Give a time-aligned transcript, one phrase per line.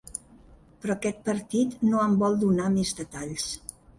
[0.85, 3.49] Però aquest partit no en vol donar més detalls.